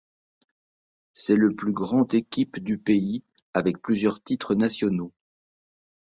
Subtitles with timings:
[1.13, 5.13] C'est le plus grand équipe du pays avec plusieurs titres nationaux.